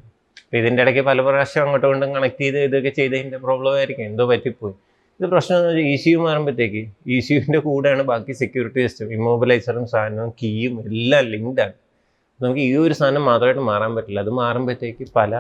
ഇതിന്റെ 0.54 0.82
ഇടയ്ക്ക് 0.84 1.02
പല 1.02 1.22
പ്രാവശ്യം 1.22 1.62
അങ്ങോട്ടും 1.64 1.88
ഇങ്ങോട്ടും 1.88 2.12
കണക്ട് 2.16 2.42
ചെയ്ത് 2.44 2.60
ഇതൊക്കെ 2.60 2.92
ചെയ്തതിന്റെ 2.98 3.38
പ്രോബ്ലം 3.46 3.72
ആയിരിക്കും. 3.74 4.06
എന്തോ 4.06 4.26
പറ്റിപ്പോയി. 4.32 4.76
ഇത് 5.20 5.26
പ്രശ്നം 5.32 5.56
എന്ന് 5.58 5.70
വെച്ചാൽ 5.70 5.88
ഇ 5.90 5.96
സി 5.96 6.10
യു 6.10 6.20
മാറുമ്പോഴത്തേക്ക് 6.20 6.82
ഇ 7.08 7.20
സി 7.20 7.34
യുവിന്റെ 7.34 7.60
കൂടെയാണ് 7.60 8.04
ബാക്കി 8.04 8.34
സെക്യൂരിറ്റി 8.34 8.82
സിസ്റ്റം 8.86 9.14
ഇമ്മോബിലൈസറും 9.14 9.86
സാധനവും 9.94 10.32
കീയും 10.40 10.80
എല്ലാം 10.88 11.26
ലിങ്ക്ഡാണ് 11.26 11.76
നമുക്ക് 12.40 12.62
ഈ 12.62 12.76
ഒരു 12.76 12.94
സാധനം 12.94 13.26
മാത്രമായിട്ട് 13.26 13.62
മാറാൻ 13.62 13.96
പറ്റില്ല. 13.96 14.20
അത് 14.20 14.32
മാറുമ്പോഴത്തേക്ക് 14.40 15.06
പല 15.16 15.34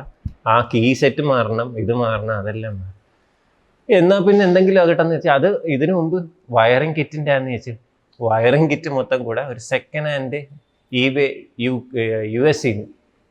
ആ 0.48 0.70
കീ 0.72 0.94
സെറ്റ് 0.94 1.22
മാറണം 1.24 1.78
ഇത് 1.78 1.94
മാറണം 1.96 2.36
അതെല്ലാം 2.38 2.74
മാറണം. 2.74 2.90
എന്നാൽ 3.90 4.20
പിന്നെ 4.20 4.44
എന്തെങ്കിലും 4.46 4.82
ആകട്ടെന്ന് 4.82 5.16
വെച്ചാൽ 5.16 5.34
അത് 5.40 5.48
ഇതിനു 5.68 5.94
മുമ്പ് 5.94 6.18
വയറിംഗ് 6.52 6.96
കിറ്റിന്റെ 7.00 7.32
ആണെന്ന് 7.32 7.54
വെച്ച് 7.54 7.74
വയറിംഗ് 8.20 8.72
കിറ്റ് 8.72 8.90
മൊത്തം 8.90 9.24
കൂടെ 9.24 9.42
ഒരു 9.44 9.60
സെക്കൻഡ് 9.66 10.10
ഹാൻഡ് 10.10 10.40
ഈ 10.92 11.04
യു 11.60 11.74
യു 12.36 12.42
എസ് 12.44 12.62
സിന്ന് 12.62 12.86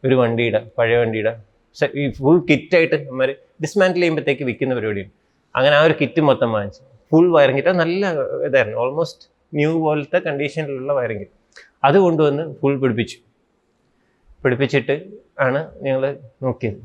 ഒരു 0.05 0.15
വണ്ടിയുടെ 0.15 0.61
പഴയ 0.79 0.97
വണ്ടിയുടെ 0.97 1.33
സെ- 1.33 1.52
ഈ 2.01 2.05
ഫുൾ 2.19 2.39
കിറ്റായിട്ട് 2.51 2.97
നമ്മൾ 3.09 3.29
ഡിസ്മാന്റിൽ 3.65 4.01
ചെയ്യുമ്പോഴത്തേക്ക് 4.01 4.45
വിൽക്കുന്ന 4.49 4.75
പരിപാടിയുണ്ട് 4.79 5.15
അങ്ങനെ 5.55 5.75
ആ 5.79 5.83
ഒരു 5.89 5.95
കിറ്റ് 6.01 6.21
മൊത്തം 6.29 6.51
വാങ്ങിച്ചു. 6.57 6.83
ഫുൾ 7.13 7.27
വയറിംഗ് 7.35 7.59
കിറ്റ് 7.61 7.73
നല്ല 7.83 8.13
ഇതായിരുന്നു. 8.47 8.79
ഓൾമോസ്റ്റ് 8.85 9.25
ന്യൂ 9.59 9.73
പോലത്തെ 9.85 10.19
കണ്ടീഷനിലുള്ള 10.27 10.93
വയറിംഗ് 10.99 11.23
കിറ്റ് 11.23 11.37
അത് 11.89 11.99
കൊണ്ടുവന്ന് 12.05 12.45
ഫുൾ 12.61 12.75
പിടിപ്പിച്ചു. 12.83 13.19
പിടിപ്പിച്ചിട്ട് 14.45 14.95
ആണ് 15.47 15.61
ഞങ്ങൾ 15.87 16.05
നോക്കിയത്. 16.45 16.79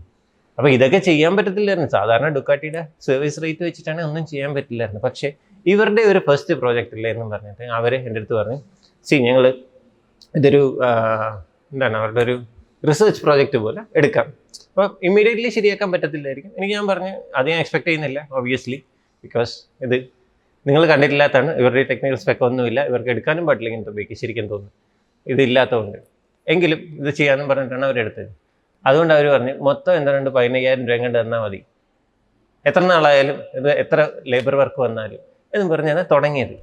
അപ്പോൾ 0.58 0.70
ഇതൊക്കെ 0.76 1.00
ചെയ്യാൻ 1.08 1.32
പറ്റത്തില്ലായിരുന്നു. 1.38 1.90
സാധാരണ 1.96 2.28
ഡുക്കാട്ടിയുടെ 2.38 2.82
സർവീസ് 3.08 3.42
റേറ്റ് 3.44 3.64
വെച്ചിട്ടാണ് 3.68 4.02
ഒന്നും 4.08 4.24
ചെയ്യാൻ 4.32 4.52
പറ്റില്ലായിരുന്നു. 4.58 5.02
പക്ഷേ 5.08 5.30
ഇവരുടെ 5.72 6.02
ഒരു 6.12 6.20
ഫസ്റ്റ് 6.28 6.54
പ്രോജക്റ്റ് 6.62 7.08
എന്ന് 7.14 7.28
പറഞ്ഞിട്ട് 7.34 7.66
അവർ 7.80 7.94
എന്റെ 7.98 8.20
അടുത്ത് 8.22 8.36
പറഞ്ഞു 8.40 8.60
സി 9.08 9.16
ഞങ്ങൾ 9.28 9.46
ഇതൊരു 10.40 10.64
എന്താണ് 11.74 11.96
അവരുടെ 12.00 12.22
ഒരു 12.28 12.36
റിസർച്ച് 12.84 13.22
പ്രോജക്റ്റ് 13.26 13.60
പോലെ 13.66 13.82
എടുക്കാം. 14.00 14.28
അപ്പോൾ 14.70 14.88
ഇമ്മീഡിയറ്റ്ലി 15.08 15.50
ശരിയാക്കാൻ 15.58 15.90
പറ്റത്തില്ലായിരിക്കും. 15.94 16.52
എനിക്ക് 16.58 16.74
ഞാൻ 16.78 16.86
പറഞ്ഞു 16.92 17.14
അത് 17.38 17.48
ഞാൻ 17.52 17.60
എക്സ്പെക്ട് 17.64 17.88
ചെയ്യുന്നില്ല 17.88 18.20
ഒബ്വിയസ്ലി 18.40 18.78
ബിക്കോസ് 19.24 19.54
ഇത് 19.86 19.96
നിങ്ങൾ 20.68 20.84
കണ്ടിട്ടില്ലാത്തതാണ്. 20.92 21.52
ഇവരുടെ 21.62 21.84
ടെക്നിക്കൽ 21.92 22.18
സ്പെക്ക് 22.24 22.44
ഒന്നുമില്ല. 22.48 22.80
ഇവർക്ക് 22.90 23.12
എടുക്കാനും 23.14 23.46
പാടില്ല 23.48 23.68
ഇങ്ങനത്തെ 23.72 23.94
ബൈക്ക് 23.98 24.18
ശരിക്കും 24.22 24.48
തോന്നുന്നു. 24.52 24.74
ഇതില്ലാത്തതുകൊണ്ട് 25.34 25.98
എങ്കിലും 26.54 26.80
ഇത് 27.00 27.10
ചെയ്യാമെന്ന് 27.20 27.48
പറഞ്ഞിട്ടാണ് 27.52 27.86
അവരെടുത്തത് 27.88 28.30
അതുകൊണ്ട് 28.86 29.14
അവർ 29.16 29.26
പറഞ്ഞു 29.34 29.54
മൊത്തം 29.68 29.94
എന്താണ്ട് 30.00 30.30
പതിനയ്യായിരം 30.38 30.84
രൂപ 30.90 30.98
കണ്ട് 31.04 31.18
തന്നാൽ 31.22 31.42
മതി. 31.46 31.60
എത്ര 32.66 32.82
നാളായാലും 32.92 33.38
ഇത് 33.60 33.70
എത്ര 33.82 34.00
ലേബർ 34.34 34.56
വർക്ക് 34.62 34.80
വന്നാലും 34.86 35.22
എന്നും 35.54 35.68
പറഞ്ഞാണ് 35.74 36.02
തുടങ്ങിയത്. 36.14 36.56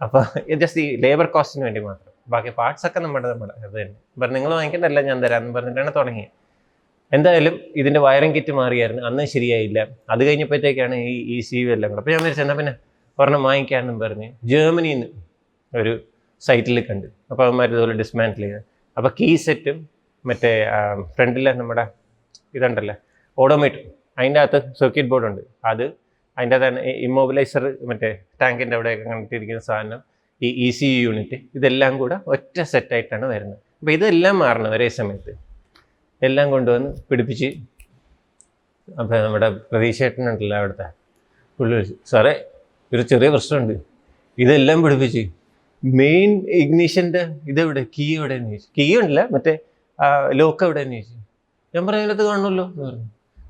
അപ്പോൾ 0.00 0.22
ജസ്റ്റ് 0.62 0.80
ഈ 0.86 0.88
ലേബർ 1.04 1.26
കോസ്റ്റിന് 1.36 1.64
വേണ്ടി 1.66 1.80
മാത്രം. 1.90 2.13
ബാക്കി 2.32 2.50
പാർട്സ് 2.58 2.84
ഒക്കെ 2.88 3.00
നമ്മുടെ 3.04 3.28
നമ്മുടെ 3.32 3.54
തന്നെ. 3.76 3.94
പറഞ്ഞു 4.20 4.36
നിങ്ങൾ 4.38 4.52
വാങ്ങിക്കേണ്ടല്ല 4.56 5.00
ഞാൻ 5.10 5.18
തരാമെന്ന് 5.24 5.54
പറഞ്ഞിട്ടാണ് 5.56 5.92
തുടങ്ങിയത്. 5.98 6.32
എന്തായാലും 7.12 7.54
ഇതിന്റെ 7.80 8.00
വയറിംഗ് 8.06 8.34
കിറ്റ് 8.36 8.52
മാറിയായിരുന്നു. 8.60 9.02
അന്ന് 9.08 9.24
ശരിയായില്ല. 9.34 9.80
അത് 10.12 10.22
കഴിഞ്ഞപ്പോഴത്തേക്കാണ് 10.28 10.96
ഈ 11.10 11.14
ഈ 11.34 11.36
സി 11.48 11.58
വി 11.64 11.70
എല്ലാം 11.76 11.90
കൂടെ. 11.92 12.00
അപ്പോൾ 12.02 12.14
ഞാൻ 12.14 12.22
വിചാരിച്ചു 12.26 12.56
പിന്നെ 12.60 12.74
ഒരെണ്ണം 13.18 13.42
വാങ്ങിക്കാമെന്നും 13.48 13.98
പറഞ്ഞ് 14.04 14.28
ജർമ്മനിയിൽ 14.52 14.98
നിന്ന് 15.00 15.08
ഒരു 15.72 15.92
സൈറ്റിൽ 16.42 16.78
കണ്ട്. 16.88 17.06
അപ്പോൾ 17.30 17.44
അവന്മാർ 17.46 17.68
ഇതുപോലെ 17.74 17.94
ഡിസ്മാന്റിൽ 18.02 18.44
ചെയ്ത്. 18.46 18.60
അപ്പോൾ 18.96 19.10
കീ 19.20 19.28
സെറ്റും 19.46 19.76
മറ്റേ 20.24 20.50
ഫ്രണ്ടിലെ 21.16 21.52
നമ്മുടെ 21.60 21.84
ഇതുണ്ടല്ലോ 22.56 22.94
ഓഡോമീറ്റർ 23.38 23.80
അതിന്റെ 24.18 24.40
അകത്ത് 24.40 24.58
സർക്യൂട്ട് 24.80 25.10
ബോർഡ് 25.12 25.26
ഉണ്ട്. 25.30 25.42
അത് 25.70 25.84
അതിന്റെ 26.36 26.58
തന്നെ 26.64 26.82
ഇമ്മോബിലൈസർ 27.06 27.64
മറ്റേ 27.90 28.10
ടാങ്കിന്റെ 28.40 28.76
അവിടെയൊക്കെ 28.76 29.04
കണ്ടിട്ടിരിക്കുന്ന 29.10 29.62
സാധനം. 29.70 30.00
ഈ 30.44 30.68
ഇ 30.68 30.70
സി 30.70 30.86
യു 30.86 31.00
യൂണിറ്റ് 31.02 31.36
ഇതെല്ലാം 31.54 31.98
കൂടെ 31.98 32.16
ഒറ്റ 32.26 32.62
സെറ്റായിട്ടാണ് 32.62 33.26
വരുന്നത്. 33.26 33.58
അപ്പോൾ 33.80 33.92
ഇതെല്ലാം 33.92 34.38
മാറണം 34.38 34.70
ഒരേ 34.70 34.88
സമയത്ത്. 34.88 35.32
എല്ലാം 36.22 36.50
കൊണ്ടുവന്ന് 36.50 36.90
പിടിപ്പിച്ച് 37.10 37.48
അപ്പം 39.00 39.16
നമ്മുടെ 39.24 39.48
പ്രതീക്ഷേട്ടനുണ്ടല്ലോ 39.48 40.56
അവിടുത്തെ. 40.56 40.86
പുള്ളി 41.58 41.94
സാറേ 42.06 42.34
ഒരു 42.92 43.02
ചെറിയ 43.02 43.28
പ്രശ്നമുണ്ട്. 43.28 43.74
ഇതെല്ലാം 44.38 44.82
പിടിപ്പിച്ച് 44.82 45.22
മെയിൻ 45.84 46.30
ഇഗ്നീഷന്റെ 46.48 47.22
ഇതെവിടെ? 47.48 47.86
കീ 47.98 48.16
എവിടെയെന്ന് 48.16 48.48
ചോദിച്ചു. 48.48 48.68
കീ 48.78 48.96
ഉണ്ടല്ല 48.96 49.28
മറ്റേ 49.32 49.58
ലോക്ക് 50.32 50.64
എവിടെയെന്ന് 50.64 50.94
ചോദിച്ചു. 50.94 51.18
ഞാൻ 51.74 51.86
പറയാനത് 51.86 52.22
കാണുമല്ലോ 52.22 52.64
എന്ന് 52.64 52.84
പറഞ്ഞു. 52.84 53.04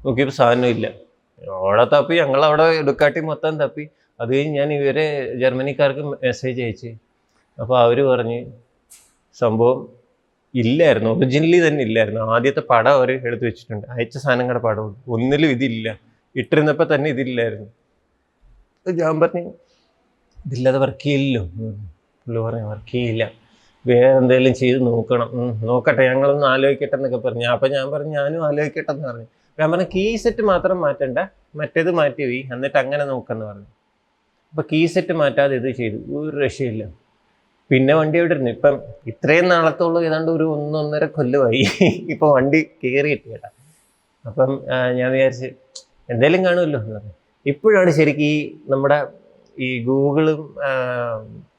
നോക്കിയപ്പോൾ 0.06 0.32
സാധനം 0.32 0.66
ഇല്ല. 0.66 0.86
അവിടെ 1.48 1.84
തപ്പി 1.84 2.14
ഞങ്ങളവിടെ 2.14 2.62
എടുക്കാട്ടി 2.62 3.20
മൊത്തം 3.20 3.58
തപ്പി. 3.60 3.88
അത് 4.20 4.30
കഴിഞ്ഞ് 4.34 4.58
ഞാൻ 4.60 4.72
ഇവരെ 4.72 5.34
ജർമ്മനിക്കാർക്ക് 5.42 6.02
മെസ്സേജ് 6.24 6.62
അയച്ച്. 6.62 6.90
അപ്പോൾ 7.60 7.76
അവർ 7.80 7.98
പറഞ്ഞ് 8.04 8.38
സംഭവം 9.34 9.78
ഇല്ലായിരുന്നു. 10.54 11.10
ഒറിജിനലി 11.10 11.68
തന്നെ 11.68 11.82
ഇല്ലായിരുന്നു. 11.82 12.20
ആദ്യത്തെ 12.20 12.62
പടം 12.70 12.90
അവർ 12.90 13.10
എടുത്തു 13.12 13.44
വെച്ചിട്ടുണ്ട്. 13.44 13.86
അയച്ച 13.86 14.18
സാധനങ്ങളുടെ 14.18 14.62
പടം 14.62 14.96
ഒന്നിലും 15.08 15.50
ഇതില്ല. 15.50 15.88
ഇട്ടിരുന്നപ്പോൾ 16.36 16.94
തന്നെ 16.94 17.10
ഇതില്ലായിരുന്നു. 17.10 17.68
ഞാൻ 18.86 19.20
പറഞ്ഞു 19.20 19.52
ഇതില്ലാതെ 20.46 20.78
വർക്ക് 20.78 21.04
ചെയ്യില്ലല്ലോ. 21.04 21.42
പുള്ളി 22.26 22.40
പറഞ്ഞു 22.40 22.66
വർക്ക് 22.72 22.92
ചെയ്യില്ല. 22.92 23.24
വേറെ 23.86 24.10
എന്തെങ്കിലും 24.18 24.54
ചെയ്ത് 24.54 24.86
നോക്കണം. 24.86 25.30
നോക്കട്ടെ 25.68 26.02
ഞങ്ങളൊന്ന് 26.08 26.46
ആലോചിക്കട്ടെ 26.46 26.96
എന്നൊക്കെ 26.96 27.18
പറഞ്ഞു. 27.28 27.46
അപ്പം 27.46 27.70
ഞാൻ 27.70 27.90
പറഞ്ഞു 27.90 28.12
ഞാനും 28.20 28.46
ആലോചിക്കട്ടെ 28.46 28.92
എന്ന് 28.92 29.08
പറഞ്ഞു. 29.08 29.26
ഞാൻ 29.60 29.70
പറഞ്ഞു 29.72 29.88
കീ 29.94 30.16
സെറ്റ് 30.16 30.42
മാത്രം 30.42 30.80
മാറ്റണ്ട. 30.80 31.18
മറ്റേത് 31.56 31.90
മാറ്റി 31.90 32.22
പോയി 32.24 32.48
എന്നിട്ട് 32.52 32.78
അങ്ങനെ 32.78 33.04
നോക്കാന്ന് 33.04 33.46
പറഞ്ഞു. 33.46 33.68
അപ്പോൾ 34.54 34.64
കീ 34.72 34.80
സെറ്റ് 34.86 35.14
മാറ്റാതെ 35.20 35.54
ഇത് 35.60 35.68
ചെയ്തു. 35.78 35.98
ഒരു 36.18 36.34
രക്ഷയില്ല. 36.44 36.82
പിന്നെ 37.70 37.92
വണ്ടി 37.98 38.16
എവിടെ 38.18 38.34
ഇരുന്നു. 38.34 38.50
ഇപ്പം 38.56 38.74
ഇത്രയും 39.10 39.46
നാളത്തോളം 39.52 40.04
ഏതാണ്ട് 40.08 40.30
ഒരു 40.30 40.44
ഒന്നൊന്നര 40.56 41.04
കൊല്ലമായി. 41.16 41.62
ഇപ്പോൾ 42.12 42.28
വണ്ടി 42.36 42.60
കയറി 42.82 43.08
കിട്ടി 43.12 43.38
അപ്പം 44.24 44.50
ഞാൻ 44.98 45.08
വിചാരിച്ച് 45.14 45.48
എന്തെങ്കിലും 46.12 46.40
കാണുമല്ലോ 46.46 46.78
എന്ന് 46.80 46.94
പറഞ്ഞു. 46.96 47.12
ഇപ്പോഴാണ് 47.46 47.90
ശരിക്കും 47.98 48.26
ഈ 48.32 48.36
നമ്മുടെ 48.72 48.98
ഈ 49.56 49.68
ഗൂഗിളും 49.88 50.38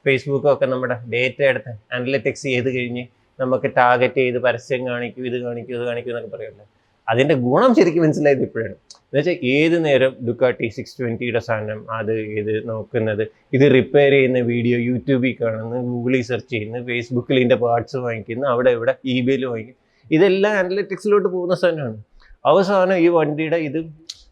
ഫേസ്ബുക്കും 0.06 0.50
ഒക്കെ 0.52 0.66
നമ്മുടെ 0.72 0.96
ഡേറ്റ 1.14 1.42
എടുത്ത് 1.50 1.72
അനലറ്റിക്സ് 1.96 2.46
ചെയ്ത് 2.48 2.70
കഴിഞ്ഞ് 2.76 3.04
നമുക്ക് 3.38 3.68
ടാർഗറ്റ് 3.78 4.20
ചെയ്ത് 4.24 4.38
പരസ്യം 4.48 4.82
കാണിക്കും 4.88 5.26
ഇത് 5.30 5.38
കാണിക്കും 5.46 5.74
ഇത് 5.78 5.84
കാണിക്കും 5.88 6.12
എന്നൊക്കെ 6.12 6.32
പറയുമല്ലോ. 6.36 6.66
അതിന്റെ 7.08 7.34
ഗുണം 7.44 7.72
ശരിക്കും 7.78 8.02
മനസ്സിലായത് 8.04 8.44
ഇപ്പോഴാണ്. 8.46 8.76
എന്നുവെച്ചാൽ 9.06 9.36
ഏത് 9.54 9.76
നേരം 9.84 10.12
ഡുക്കാട്ടി 10.26 10.68
സിക്സ് 10.76 10.94
ട്വന്റിയുടെ 10.98 11.40
സാധനം 11.48 11.80
അത് 11.98 12.12
ഇത് 12.40 12.52
നോക്കുന്നത് 12.70 13.22
ഇത് 13.56 13.64
റിപ്പയർ 13.76 14.12
ചെയ്യുന്ന 14.16 14.40
വീഡിയോ 14.52 14.78
യൂട്യൂബിൽ 14.88 15.34
കാണുന്നു 15.42 15.78
ഗൂഗിളിൽ 15.90 16.22
സെർച്ച് 16.30 16.50
ചെയ്യുന്നു 16.54 16.80
ഫേസ്ബുക്കിൽ 16.88 17.38
ഇതിന്റെ 17.40 17.58
പാർട്സ് 17.64 17.98
വാങ്ങിക്കുന്നു 18.06 18.46
അവിടെ 18.46 18.70
ഇവിടെ 18.70 18.94
ഇബിയിൽ 19.14 19.44
വാങ്ങിക്കുന്നു. 19.52 19.80
ഇതെല്ലാം 20.10 20.54
അനലറ്റിക്സിലോട്ട് 20.58 21.28
പോകുന്ന 21.28 21.54
സാധനമാണ്. 21.54 21.98
അവസാനം 22.44 22.98
ഈ 23.04 23.08
വണ്ടിയുടെ 23.18 23.58
ഇത് 23.68 23.80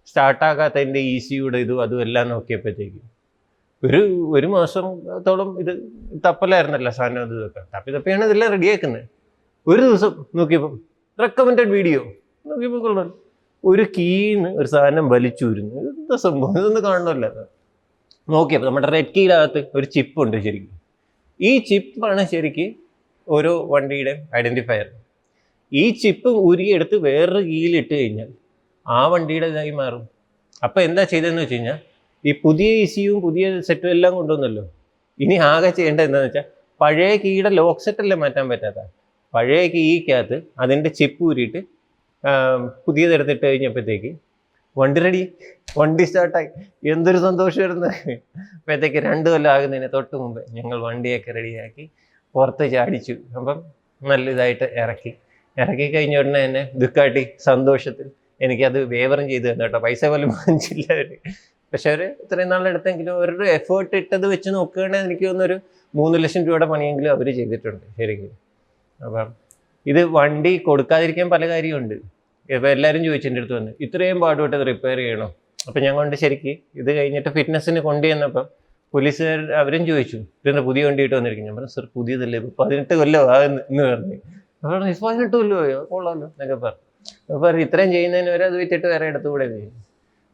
സ്റ്റാർട്ടാകാത്തതിന്റെ 0.08 1.00
ഇ 1.12 1.14
സിയുടെ 1.18 1.58
ഇതും 1.64 1.78
അതും 1.84 2.02
എല്ലാം 2.06 2.26
നോക്കിയപ്പോഴത്തേക്കും 2.28 3.04
ഒരു 3.82 4.00
ഒരു 4.36 4.46
മാസത്തോളം 4.46 5.48
ഇത് 5.62 5.72
തപ്പലായിരുന്നല്ലോ 6.24 6.92
സാധനം 6.98 7.22
അത് 7.26 7.36
തപ്പി 7.74 7.90
തപ്പിയാണ് 7.96 8.26
ഇതെല്ലാം 8.28 8.50
റെഡിയാക്കുന്നത് 8.50 9.06
ഒരു 9.66 9.80
ദിവസം 9.82 10.12
നോക്കിയപ്പം 10.38 10.74
റെക്കമെൻഡഡ് 11.18 11.72
വീഡിയോ 11.72 12.00
നോക്കിയപ്പോൾ 12.44 12.80
കൊള്ളാം 12.84 13.08
ഒരു 13.64 13.84
കീന്ന് 13.96 14.48
ഒരു 14.60 14.68
സാധനം 14.72 15.06
വലിച്ചൂരുന്നു. 15.14 15.74
എന്താ 15.90 16.16
സംഭവം? 16.24 16.56
ഇതൊന്നും 16.60 16.82
കാണണമല്ല 16.88 17.26
നോക്കിയപ്പോൾ 18.34 18.68
നമ്മുടെ 18.68 18.88
റെഡ് 18.94 19.12
കീലകത്ത് 19.16 19.60
ഒരു 19.76 19.86
ചിപ്പ് 19.94 20.18
ഉണ്ട് 20.24 20.36
ശരിക്കും. 20.46 20.74
ഈ 21.40 21.50
ചിപ്പാണ് 21.70 22.22
ശരിക്കും 22.32 22.70
ഓരോ 23.28 23.52
വണ്ടിയുടെ 23.72 24.14
ഐഡന്റിഫയർ 24.38 24.86
ഈ 25.72 25.84
ചിപ്പ് 26.02 26.30
ഉരിയെടുത്ത് 26.48 26.96
വേറൊരു 27.06 27.42
കീയിലിട്ട് 27.50 27.94
കഴിഞ്ഞാൽ 28.00 28.30
ആ 28.86 29.00
വണ്ടിയുടെ 29.12 29.46
ഇതായി 29.52 29.72
മാറും. 29.80 30.04
അപ്പോൾ 30.66 30.80
എന്താ 30.88 31.02
ചെയ്തതെന്ന് 31.12 31.42
വെച്ച് 31.44 31.56
കഴിഞ്ഞാൽ 31.56 31.78
ഈ 32.24 32.32
പുതിയ 32.44 32.68
ഇസിയും 32.84 33.16
പുതിയ 33.26 33.44
സെറ്റും 33.68 33.90
എല്ലാം 33.96 34.12
കൊണ്ടുവന്നല്ലോ. 34.18 34.64
ഇനി 35.20 35.36
ആകെ 35.52 35.70
ചെയ്യേണ്ടത് 35.78 36.06
എന്താണെന്ന് 36.08 36.28
വെച്ചാൽ 36.28 36.46
പഴയ 36.80 37.12
കീയുടെ 37.22 37.50
ലോക്ക് 37.60 37.82
സെറ്റല്ലേ 37.86 38.16
മാറ്റാൻ 38.22 38.46
പറ്റാത്ത? 38.52 38.80
പഴയ 39.34 39.62
കീക്കകത്ത് 39.74 40.36
അതിന്റെ 40.62 40.90
ചിപ്പ് 40.98 41.20
ഊരിയിട്ട് 41.28 41.60
പുതിയതെടുത്തിട്ട് 42.84 43.44
കഴിഞ്ഞപ്പോഴത്തേക്ക് 43.46 44.10
വണ്ടി 44.76 45.00
റെഡി 45.04 45.20
വണ്ടി 45.78 46.04
സ്റ്റാർട്ടായി 46.08 46.48
എന്തൊരു 46.92 47.18
സന്തോഷമായിരുന്നു. 47.24 47.88
അപ്പോഴത്തേക്ക് 48.56 49.00
രണ്ട് 49.08 49.28
കൊല്ലം 49.32 49.50
ആകുന്നതിന് 49.54 49.88
തൊട്ട് 49.94 50.14
മുമ്പ് 50.22 50.40
ഞങ്ങൾ 50.56 50.78
വണ്ടിയൊക്കെ 50.86 51.32
റെഡിയാക്കി 51.38 51.84
പുറത്ത് 52.34 52.64
ചാടിച്ചു. 52.74 53.14
അപ്പം 53.38 53.58
നല്ല 54.02 54.26
ഇതായിട്ട് 54.36 54.66
ഇറക്കി. 54.82 55.12
ഇറക്കി 55.56 55.86
കഴിഞ്ഞ 55.94 56.14
ഉടനെ 56.22 56.40
തന്നെ 56.44 56.62
ദുഃഖാട്ടി 56.82 57.22
സന്തോഷത്തിൽ 57.48 58.06
എനിക്കത് 58.44 58.78
വേവറും 58.94 59.26
ചെയ്തു 59.32 59.46
തന്നെ 59.50 59.64
കേട്ടോ. 59.66 59.78
പൈസ 59.86 60.04
പോലും 60.12 60.30
വാങ്ങിച്ചില്ല 60.36 60.86
അവർ 60.96 61.10
പക്ഷെ 61.72 61.88
അവർ 61.92 62.02
ഇത്രയും 62.24 62.48
നാളെടുത്തെങ്കിലും 62.52 63.12
അവരുടെ 63.18 63.46
എഫേർട്ട് 63.58 63.94
ഇട്ടത് 64.02 64.26
വെച്ച് 64.32 64.50
നോക്കുകയാണെങ്കിൽ 64.56 65.08
എനിക്ക് 65.08 65.24
തോന്നുന്നൊരു 65.28 65.56
മൂന്ന് 65.94 66.16
ലക്ഷം 66.24 66.42
രൂപയുടെ 66.46 66.66
പണിയെങ്കിലും 66.72 67.10
അവർ 67.14 67.26
ചെയ്തിട്ടുണ്ട്. 67.38 67.86
ശരിക്കും. 67.98 68.32
അപ്പം 69.00 69.28
ഇത് 69.86 70.02
വണ്ടി 70.18 70.52
കൊടുക്കാതിരിക്കാൻ 70.68 71.28
പല 71.34 71.48
കാര്യമുണ്ട്. 71.52 71.96
ഇപ്പം 72.48 72.68
എല്ലാവരും 72.74 73.02
ചോദിച്ചു 73.08 73.28
എന്റെ 73.30 73.40
അടുത്ത് 73.40 73.56
വന്ന് 73.58 73.72
ഇത്രയും 73.84 74.18
പാടുപെട്ട് 74.24 74.56
അത് 74.58 74.64
റിപ്പയർ 74.70 74.98
ചെയ്യണോ? 75.02 75.28
അപ്പം 75.68 75.80
ഞാൻ 75.84 75.94
കൊണ്ട് 75.98 76.16
ശരിക്ക് 76.22 76.52
ഇത് 76.80 76.90
കഴിഞ്ഞിട്ട് 76.96 77.30
ഫിറ്റ്നസ്സിന് 77.36 77.80
കൊണ്ടുചെന്നപ്പം 77.88 78.46
പോലീസുകാർ 78.94 79.40
അവരും 79.60 79.82
ചോദിച്ചു 79.90 80.18
ഇതെന്താ 80.40 80.62
പുതിയ 80.68 80.82
വണ്ടി 80.86 81.02
ഇട്ട് 81.06 81.14
വന്നിരിക്കും 81.18 81.46
ഞാൻ 81.48 81.54
പറഞ്ഞു 81.58 81.72
സർ 81.76 81.84
പുതിയതല്ലേ 81.96 82.38
ഇപ്പം 82.40 82.52
പതിനെട്ട് 82.60 82.94
കൊല്ലമോ 83.00 83.30
ആ 83.34 83.38
എന്ന് 83.46 83.82
പറഞ്ഞു. 83.90 84.16
അപ്പോൾ 84.60 84.72
പറഞ്ഞു 84.74 84.94
പതിനെട്ട് 85.06 85.34
കൊല്ലമോ 85.36 85.62
കൊള്ളാമല്ലോ 85.92 86.26
എന്നൊക്കെ 86.34 86.56
പറഞ്ഞു. 86.66 86.82
അപ്പോൾ 87.28 87.40
പറഞ്ഞു 87.46 87.64
ഇത്രയും 87.68 87.90
ചെയ്യുന്നതിന് 87.96 88.30
വരെ 88.34 88.44
അത് 88.50 88.56
വിറ്റിട്ട് 88.60 88.86
വേറെ 88.92 89.08
ഇടത്ത് 89.12 89.28
കൂടെ 89.32 89.46
ചെയ്യും. 89.54 89.72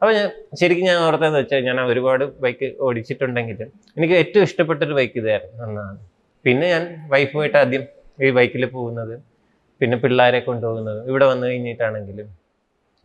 അപ്പോൾ 0.02 0.12
ഞാൻ 0.18 0.26
ശരിക്കും 0.60 0.84
ഞാൻ 0.90 0.98
ഓർത്തതെന്ന് 1.06 1.40
വെച്ചാൽ 1.42 1.62
ഞാൻ 1.68 1.78
ഒരുപാട് 1.92 2.24
ബൈക്ക് 2.44 2.68
ഓടിച്ചിട്ടുണ്ടെങ്കിലും 2.86 3.70
എനിക്ക് 3.96 4.14
ഏറ്റവും 4.22 4.44
ഇഷ്ടപ്പെട്ടൊരു 4.48 4.94
ബൈക്ക് 4.98 5.16
ഇതായിരുന്നു 5.22 5.62
അന്നാണ്. 5.66 5.98
പിന്നെ 6.44 6.66
ഞാൻ 6.74 6.84
വൈഫുമായിട്ട് 7.12 7.58
ആദ്യം 7.62 7.82
ഈ 8.26 8.30
ബൈക്കിൽ 8.38 8.64
പോകുന്നത് 8.76 9.14
പിന്നെ 9.80 9.96
പിള്ളേരെ 10.02 10.40
കൊണ്ടുപോകുന്നത്. 10.49 11.00
ഇവിടെ 11.10 11.26
വന്നു 11.30 11.44
കഴിഞ്ഞിട്ടാണെങ്കിലും 11.46 12.28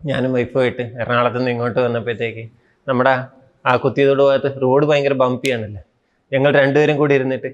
ഞാനും 0.02 0.32
വൈഫുമായിട്ട് 0.36 0.84
എറണാകുളത്ത് 1.02 1.40
നിന്ന് 1.40 1.52
ഇങ്ങോട്ട് 1.54 1.80
വന്നപ്പോഴത്തേക്ക് 1.86 2.44
നമ്മുടെ 2.88 3.14
ആ 3.66 3.74
കുത്തിയതോട് 3.84 4.24
ഭാഗത്ത് 4.28 4.50
റോഡ് 4.64 4.86
ഭയങ്കര 4.90 5.16
ബംപിയാണല്ലോ 5.24 5.82
ഞങ്ങൾ 6.32 6.52
രണ്ടുപേരും 6.62 6.96
കൂടി 7.02 7.14
ഇരുന്നിട്ട് 7.20 7.50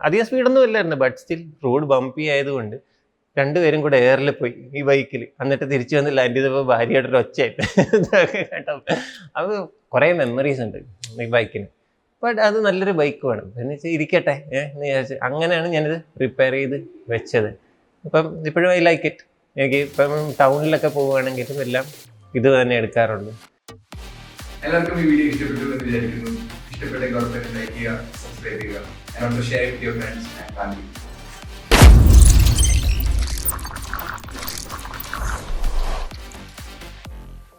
അധികം 0.00 0.24
സ്പീഡൊന്നും 0.28 0.64
ഇല്ലായിരുന്നു 0.68 0.96
ബട്ട് 1.02 1.18
സ്റ്റിൽ 1.22 1.40
റോഡ് 1.64 1.86
ബംപി 1.92 2.24
ആയതുകൊണ്ട് 2.34 2.76
രണ്ടുപേരും 3.36 3.80
കൂടെ 3.84 3.96
എയറിൽ 4.06 4.30
പോയി 4.38 4.54
ഈ 4.78 4.80
ബൈക്കിൽ 4.88 5.22
എന്നിട്ട് 5.42 5.66
തിരിച്ചു 5.72 5.94
വന്ന് 5.98 6.10
ലാൻഡ് 6.18 6.38
ചെയ്തപ്പോൾ 6.38 6.64
ഭാര്യയുടെ 6.70 7.08
ഒരു 7.10 7.18
ഒച്ചയായിട്ട് 7.20 7.62
കേട്ടോ 8.50 8.74
അത് 9.40 9.52
കുറേ 9.94 10.08
മെമ്മറീസ് 10.20 10.62
ഉണ്ട് 10.66 10.78
ഈ 11.24 11.28
ബൈക്കിന് 11.36 11.68
ബട്ട് 12.22 12.40
അത് 12.48 12.58
നല്ലൊരു 12.66 12.94
ബൈക്ക് 13.00 13.24
വേണം. 13.30 13.46
എന്ന് 13.60 13.72
വെച്ചാൽ 13.74 13.92
ഇരിക്കട്ടെ 13.96 14.34
ഏഹ് 14.56 14.68
എന്ന് 14.72 14.84
വിചാരിച്ച് 14.86 15.16
അങ്ങനെയാണ് 15.26 15.68
ഞാനിത് 15.76 15.96
റിപ്പയർ 16.22 16.54
ചെയ്ത് 16.58 16.76
വെച്ചത്. 17.12 17.50
ഇപ്പം 18.04 18.26
ഇപ്പോഴും 18.48 18.70
ഐ 18.70 18.80
ലൈക്ക് 18.80 19.06
ഇറ്റ്. 19.10 19.22
എനിക്ക് 19.56 19.78
ഇപ്പം 19.88 20.10
ടൗണിലൊക്കെ 20.40 20.90
പോവുകയാണെങ്കിലും 20.96 21.58
എല്ലാം 21.66 21.86
ഇത് 22.34 22.48
തന്നെ 22.54 22.74
എടുക്കാറുള്ളൂ 22.80 23.32
എല്ലാവർക്കും 24.64 24.98
ഈ 25.02 25.06
വീഡിയോ 25.10 25.26
ഇഷ്ടപ്പെട്ടു 25.32 25.64
എന്ന് 25.66 25.84
വിചാരിക്കുന്നു. 25.84 26.32
ഇഷ്ടപ്പെട്ടെങ്കിൽ 26.72 27.18
ഉറപ്പായിട്ടും 27.20 27.54
ലൈക്ക് 27.58 27.74
ചെയ്യുക 27.78 27.98
സബ്സ്ക്രൈബ് 28.22 28.60
ചെയ്യുക. 28.62 28.82
and 29.14 29.24
also 29.26 29.42
share 29.42 29.66
with 29.70 29.82
your 29.82 29.94